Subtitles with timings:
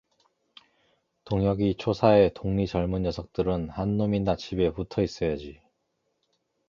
[1.25, 5.61] 동혁이 초사에 동리 젊은 녀석들은 한 놈이나 집에 붙어 있어야지.